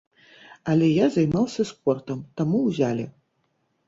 Але 0.71 0.87
я 1.03 1.09
займаўся 1.15 1.65
спортам, 1.71 2.23
таму 2.41 2.57
ўзялі. 2.69 3.05